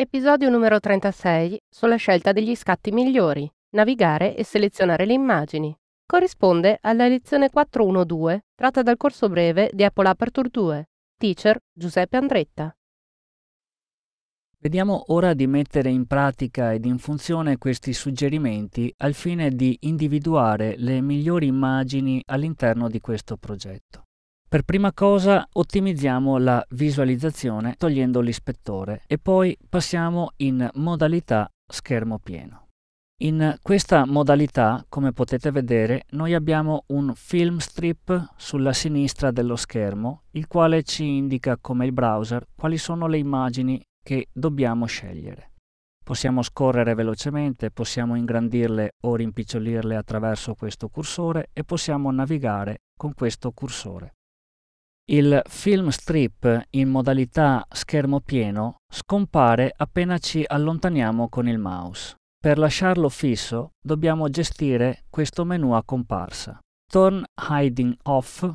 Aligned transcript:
Episodio 0.00 0.48
numero 0.48 0.80
36 0.80 1.60
sulla 1.68 1.96
scelta 1.96 2.32
degli 2.32 2.54
scatti 2.54 2.90
migliori, 2.90 3.46
navigare 3.74 4.34
e 4.34 4.44
selezionare 4.44 5.04
le 5.04 5.12
immagini. 5.12 5.76
Corrisponde 6.06 6.78
alla 6.80 7.06
lezione 7.06 7.50
412 7.50 8.40
tratta 8.54 8.80
dal 8.80 8.96
corso 8.96 9.28
breve 9.28 9.68
di 9.74 9.84
Apple 9.84 10.08
Aperture 10.08 10.48
2. 10.48 10.88
Teacher 11.18 11.58
Giuseppe 11.70 12.16
Andretta. 12.16 12.74
Vediamo 14.58 15.04
ora 15.08 15.34
di 15.34 15.46
mettere 15.46 15.90
in 15.90 16.06
pratica 16.06 16.72
ed 16.72 16.86
in 16.86 16.96
funzione 16.96 17.58
questi 17.58 17.92
suggerimenti 17.92 18.90
al 19.00 19.12
fine 19.12 19.50
di 19.50 19.76
individuare 19.80 20.76
le 20.78 21.02
migliori 21.02 21.46
immagini 21.46 22.22
all'interno 22.24 22.88
di 22.88 23.00
questo 23.00 23.36
progetto. 23.36 24.06
Per 24.50 24.64
prima 24.64 24.92
cosa 24.92 25.46
ottimizziamo 25.48 26.36
la 26.38 26.66
visualizzazione 26.70 27.76
togliendo 27.78 28.18
l'ispettore 28.18 29.04
e 29.06 29.16
poi 29.16 29.56
passiamo 29.68 30.32
in 30.38 30.68
modalità 30.74 31.48
schermo 31.64 32.18
pieno. 32.18 32.66
In 33.22 33.56
questa 33.62 34.04
modalità, 34.06 34.84
come 34.88 35.12
potete 35.12 35.52
vedere, 35.52 36.02
noi 36.10 36.34
abbiamo 36.34 36.82
un 36.88 37.12
film 37.14 37.58
strip 37.58 38.32
sulla 38.36 38.72
sinistra 38.72 39.30
dello 39.30 39.54
schermo, 39.54 40.22
il 40.32 40.48
quale 40.48 40.82
ci 40.82 41.06
indica 41.06 41.56
come 41.56 41.86
il 41.86 41.92
browser 41.92 42.44
quali 42.56 42.76
sono 42.76 43.06
le 43.06 43.18
immagini 43.18 43.80
che 44.02 44.30
dobbiamo 44.32 44.86
scegliere. 44.86 45.52
Possiamo 46.04 46.42
scorrere 46.42 46.94
velocemente, 46.94 47.70
possiamo 47.70 48.16
ingrandirle 48.16 48.94
o 49.02 49.14
rimpicciolirle 49.14 49.94
attraverso 49.94 50.54
questo 50.54 50.88
cursore 50.88 51.50
e 51.52 51.62
possiamo 51.62 52.10
navigare 52.10 52.78
con 52.96 53.14
questo 53.14 53.52
cursore. 53.52 54.14
Il 55.12 55.42
film 55.48 55.88
strip 55.88 56.66
in 56.70 56.88
modalità 56.88 57.66
schermo 57.68 58.20
pieno 58.20 58.76
scompare 58.88 59.72
appena 59.76 60.18
ci 60.18 60.44
allontaniamo 60.46 61.28
con 61.28 61.48
il 61.48 61.58
mouse. 61.58 62.14
Per 62.38 62.58
lasciarlo 62.58 63.08
fisso 63.08 63.70
dobbiamo 63.84 64.28
gestire 64.28 65.02
questo 65.10 65.44
menu 65.44 65.72
a 65.72 65.82
comparsa. 65.82 66.60
Turn 66.88 67.24
Hiding 67.50 67.96
Off 68.04 68.48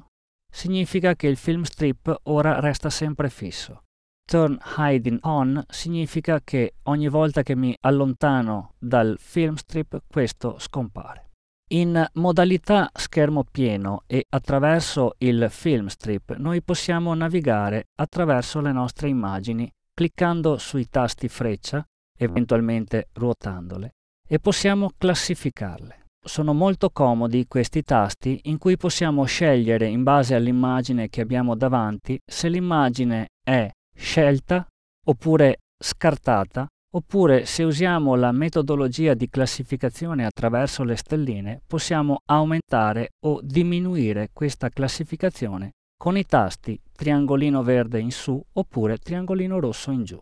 significa 0.49 1.13
che 1.15 1.27
il 1.27 1.35
film 1.35 1.63
strip 1.63 2.21
ora 2.23 2.61
resta 2.61 2.89
sempre 2.89 3.29
fisso. 3.29 3.81
Turn 4.25 4.57
Hiding 4.77 5.19
On 5.23 5.61
significa 5.67 6.39
che 6.41 6.75
ogni 6.83 7.09
volta 7.09 7.43
che 7.43 7.57
mi 7.57 7.75
allontano 7.81 8.75
dal 8.79 9.17
film 9.19 9.55
strip 9.55 10.03
questo 10.07 10.57
scompare. 10.57 11.24
In 11.69 12.05
modalità 12.13 12.91
schermo 12.93 13.43
pieno 13.43 14.03
e 14.05 14.27
attraverso 14.29 15.15
il 15.17 15.47
film 15.49 15.87
strip 15.87 16.35
noi 16.35 16.61
possiamo 16.61 17.15
navigare 17.15 17.87
attraverso 17.95 18.61
le 18.61 18.71
nostre 18.71 19.09
immagini 19.09 19.67
cliccando 19.91 20.59
sui 20.59 20.87
tasti 20.87 21.27
freccia, 21.27 21.83
eventualmente 22.19 23.07
ruotandole, 23.13 23.95
e 24.27 24.39
possiamo 24.39 24.91
classificarle. 24.95 26.03
Sono 26.23 26.53
molto 26.53 26.91
comodi 26.91 27.47
questi 27.47 27.81
tasti 27.81 28.41
in 28.43 28.59
cui 28.59 28.77
possiamo 28.77 29.23
scegliere 29.23 29.87
in 29.87 30.03
base 30.03 30.35
all'immagine 30.35 31.09
che 31.09 31.21
abbiamo 31.21 31.55
davanti 31.55 32.19
se 32.23 32.47
l'immagine 32.47 33.29
è 33.43 33.71
scelta 33.95 34.67
oppure 35.05 35.61
scartata 35.79 36.67
Oppure 36.95 37.45
se 37.45 37.63
usiamo 37.63 38.15
la 38.15 38.31
metodologia 38.31 39.15
di 39.15 39.27
classificazione 39.27 40.25
attraverso 40.25 40.85
le 40.85 40.95
stelline 40.95 41.61
possiamo 41.67 42.21
aumentare 42.25 43.09
o 43.25 43.41
diminuire 43.43 44.29
questa 44.31 44.69
classificazione 44.69 45.71
con 45.97 46.15
i 46.15 46.23
tasti 46.23 46.79
triangolino 46.95 47.61
verde 47.63 47.99
in 47.99 48.11
su 48.11 48.41
oppure 48.53 48.97
triangolino 48.97 49.59
rosso 49.59 49.91
in 49.91 50.05
giù. 50.05 50.17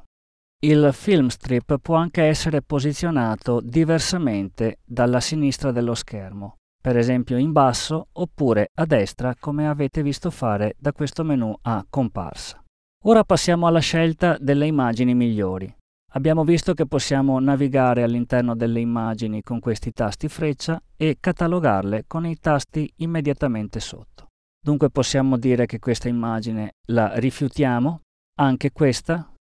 Il 0.66 0.90
film 0.94 1.28
strip 1.28 1.78
può 1.78 1.96
anche 1.96 2.24
essere 2.24 2.64
posizionato 2.64 3.60
diversamente 3.62 4.80
dalla 4.84 5.20
sinistra 5.20 5.72
dello 5.72 5.94
schermo, 5.94 6.56
per 6.82 6.98
esempio 6.98 7.38
in 7.38 7.52
basso 7.52 8.08
oppure 8.14 8.70
a 8.74 8.86
destra 8.86 9.36
come 9.40 9.68
avete 9.68 10.02
visto 10.02 10.32
fare 10.32 10.74
da 10.80 10.92
questo 10.92 11.24
menu 11.24 11.56
a 11.62 11.86
comparsa. 11.88 12.64
Ora 13.04 13.24
passiamo 13.24 13.68
alla 13.68 13.80
scelta 13.80 14.38
delle 14.40 14.66
immagini 14.66 15.14
migliori. 15.14 15.72
Abbiamo 16.16 16.44
visto 16.44 16.76
che 16.76 16.86
possiamo 16.86 17.40
navigare 17.40 18.04
all'interno 18.04 18.56
delle 18.56 18.80
immagini 18.80 19.42
con 19.42 19.60
questi 19.60 19.92
tasti 19.92 20.28
freccia 20.28 20.80
e 20.96 21.18
catalogarle 21.20 22.04
con 22.06 22.28
i 22.28 22.38
tasti 22.38 22.92
immediatamente 22.98 23.80
sotto. 23.80 24.28
Dunque 24.64 24.92
possiamo 24.92 25.38
dire 25.38 25.66
che 25.66 25.80
questa 25.80 26.10
immagine 26.10 26.74
la 26.90 27.18
rifiutiamo, 27.18 28.02
anche 28.40 28.72
questa, 28.72 29.34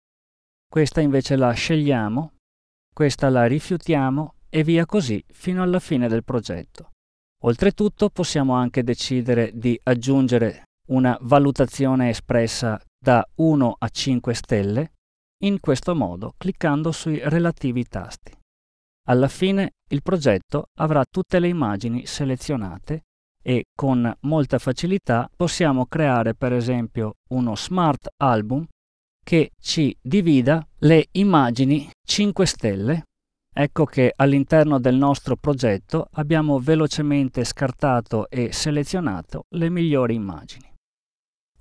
questa 0.69 1.01
invece 1.01 1.35
la 1.35 1.51
scegliamo, 1.51 2.35
questa 2.95 3.29
la 3.31 3.47
rifiutiamo 3.47 4.35
e 4.49 4.63
via 4.63 4.87
così 4.87 5.23
fino 5.27 5.65
alla 5.65 5.81
fine 5.81 6.07
del 6.07 6.23
progetto. 6.23 6.91
Oltretutto 7.43 8.11
possiamo 8.11 8.55
anche 8.55 8.85
decidere 8.85 9.51
di 9.55 9.79
aggiungere 9.83 10.63
una 10.91 11.19
valutazione 11.23 12.11
espressa 12.11 12.81
da 12.97 13.27
1 13.37 13.77
a 13.77 13.89
5 13.89 14.35
stelle 14.35 14.93
in 15.43 15.61
questo 15.61 15.95
modo 15.95 16.35
cliccando 16.37 16.93
sui 16.93 17.21
relativi 17.23 17.85
tasti. 17.85 18.37
Alla 19.09 19.29
fine 19.29 19.75
il 19.89 20.03
progetto 20.03 20.67
avrà 20.79 21.05
tutte 21.11 21.39
le 21.39 21.49
immagini 21.49 22.07
selezionate 22.07 23.05
e 23.43 23.65
con 23.75 24.13
molta 24.21 24.59
facilità 24.59 25.31
possiamo 25.35 25.87
creare 25.87 26.35
per 26.35 26.53
esempio 26.53 27.15
uno 27.31 27.57
smart 27.57 28.09
album 28.19 28.67
che 29.25 29.53
ci 29.61 29.97
divida 30.01 30.67
le 30.81 31.09
immagini 31.13 31.91
5 32.07 32.47
stelle. 32.47 33.05
Ecco 33.53 33.85
che 33.85 34.13
all'interno 34.15 34.79
del 34.79 34.95
nostro 34.95 35.37
progetto 35.37 36.07
abbiamo 36.13 36.59
velocemente 36.59 37.45
scartato 37.45 38.29
e 38.29 38.53
selezionato 38.53 39.45
le 39.57 39.69
migliori 39.71 40.15
immagini. 40.15 40.73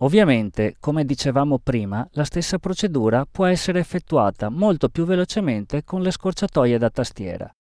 Ovviamente, 0.02 0.76
come 0.80 1.04
dicevamo 1.04 1.60
prima, 1.60 2.08
la 2.12 2.24
stessa 2.24 2.58
procedura 2.58 3.26
può 3.30 3.46
essere 3.46 3.80
effettuata 3.80 4.50
molto 4.50 4.88
più 4.88 5.06
velocemente 5.06 5.84
con 5.84 6.02
le 6.02 6.12
scorciatoie 6.12 6.78
da 6.78 6.90
tastiera. 6.90 7.52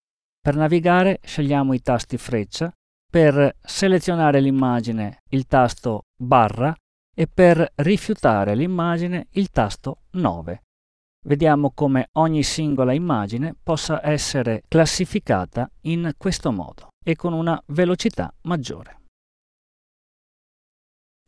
Per 0.41 0.55
navigare 0.55 1.19
scegliamo 1.21 1.73
i 1.73 1.81
tasti 1.81 2.17
freccia, 2.17 2.71
per 3.11 3.55
selezionare 3.61 4.39
l'immagine 4.39 5.23
il 5.29 5.47
tasto 5.47 6.03
barra 6.15 6.73
e 7.13 7.27
per 7.27 7.73
rifiutare 7.75 8.55
l'immagine 8.55 9.27
il 9.31 9.49
tasto 9.49 10.03
9. 10.11 10.61
Vediamo 11.25 11.71
come 11.71 12.07
ogni 12.13 12.43
singola 12.43 12.93
immagine 12.93 13.53
possa 13.61 13.99
essere 14.07 14.63
classificata 14.69 15.69
in 15.81 16.13
questo 16.17 16.53
modo 16.53 16.87
e 17.03 17.17
con 17.17 17.33
una 17.33 17.61
velocità 17.67 18.33
maggiore. 18.43 18.98